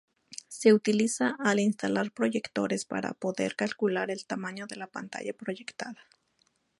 Se 0.47 0.73
utiliza 0.73 1.35
al 1.37 1.59
instalar 1.59 2.11
proyectores 2.11 2.85
para 2.85 3.13
poder 3.13 3.55
calcular 3.55 4.09
el 4.09 4.25
tamaño 4.25 4.65
de 4.65 4.77
la 4.77 4.87
pantalla 4.87 5.31
proyectada. 5.33 6.01